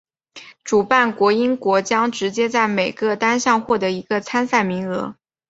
[0.63, 5.15] 主办国英国将直接在每个单项获得一个参赛名额。